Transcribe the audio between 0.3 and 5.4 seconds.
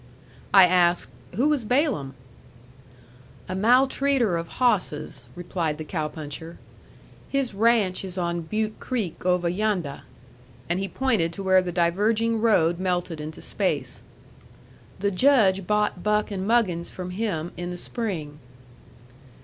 I asked, "Who was Balaam?" "A maltreater of hawsses,"